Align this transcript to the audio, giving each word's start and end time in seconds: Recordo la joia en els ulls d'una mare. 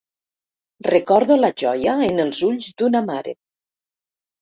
Recordo 0.87 1.37
la 1.43 1.53
joia 1.65 1.95
en 2.09 2.25
els 2.27 2.43
ulls 2.51 2.73
d'una 2.83 3.07
mare. 3.15 3.39